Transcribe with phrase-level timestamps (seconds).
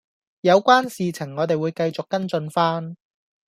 [0.39, 2.97] 有關事情我哋會繼續跟進番